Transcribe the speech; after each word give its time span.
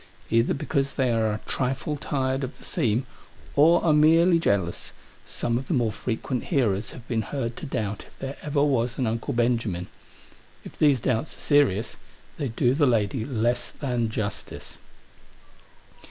Either 0.31 0.55
because 0.55 0.93
they 0.95 1.11
are 1.11 1.27
a 1.31 1.39
trifle 1.45 1.95
tired 1.95 2.43
of 2.43 2.57
the 2.57 2.63
theme, 2.63 3.05
or 3.55 3.83
are 3.83 3.93
merely 3.93 4.39
jealous, 4.39 4.93
some 5.27 5.59
of 5.59 5.67
the 5.67 5.75
more 5.75 5.91
frequent 5.91 6.45
hearers 6.45 6.89
have 6.89 7.07
been 7.07 7.21
heard 7.21 7.55
to 7.55 7.67
doubt 7.67 8.05
if 8.07 8.17
there 8.17 8.35
ever 8.41 8.63
was 8.63 8.97
an 8.97 9.05
Uncle 9.05 9.31
Benjamin. 9.31 9.85
If 10.65 10.75
these 10.75 11.01
doubts 11.01 11.37
are 11.37 11.39
serious 11.39 11.97
they 12.39 12.47
do 12.47 12.73
the 12.73 12.87
lady 12.87 13.23
less 13.25 13.69
than 13.69 14.09
justice. 14.09 14.79